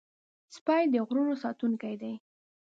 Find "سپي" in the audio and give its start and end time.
0.55-0.83